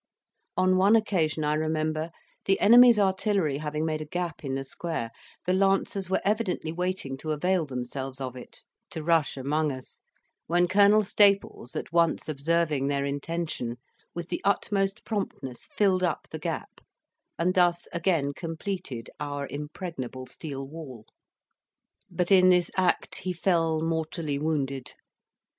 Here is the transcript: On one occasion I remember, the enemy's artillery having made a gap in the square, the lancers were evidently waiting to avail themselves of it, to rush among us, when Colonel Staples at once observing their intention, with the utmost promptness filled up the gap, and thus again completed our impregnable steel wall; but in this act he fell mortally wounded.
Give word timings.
On 0.57 0.77
one 0.77 0.95
occasion 0.95 1.43
I 1.43 1.53
remember, 1.53 2.09
the 2.45 2.59
enemy's 2.59 2.97
artillery 2.97 3.59
having 3.59 3.85
made 3.85 4.01
a 4.01 4.05
gap 4.05 4.43
in 4.43 4.55
the 4.55 4.63
square, 4.63 5.11
the 5.45 5.53
lancers 5.53 6.09
were 6.09 6.23
evidently 6.25 6.71
waiting 6.71 7.17
to 7.17 7.29
avail 7.31 7.67
themselves 7.67 8.19
of 8.19 8.35
it, 8.35 8.63
to 8.89 9.03
rush 9.03 9.37
among 9.37 9.71
us, 9.71 10.01
when 10.47 10.67
Colonel 10.67 11.03
Staples 11.03 11.75
at 11.75 11.93
once 11.93 12.27
observing 12.27 12.87
their 12.87 13.05
intention, 13.05 13.77
with 14.15 14.29
the 14.29 14.41
utmost 14.43 15.05
promptness 15.05 15.67
filled 15.67 16.01
up 16.03 16.27
the 16.31 16.39
gap, 16.39 16.81
and 17.37 17.53
thus 17.53 17.87
again 17.93 18.33
completed 18.33 19.11
our 19.19 19.45
impregnable 19.51 20.25
steel 20.25 20.67
wall; 20.67 21.05
but 22.09 22.31
in 22.31 22.49
this 22.49 22.71
act 22.75 23.17
he 23.17 23.33
fell 23.33 23.81
mortally 23.81 24.39
wounded. 24.39 24.95